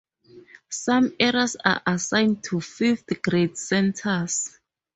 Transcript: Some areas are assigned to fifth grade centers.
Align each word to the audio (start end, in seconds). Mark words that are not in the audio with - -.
Some 0.71 1.13
areas 1.19 1.57
are 1.63 1.79
assigned 1.85 2.43
to 2.45 2.59
fifth 2.59 3.21
grade 3.21 3.55
centers. 3.55 4.49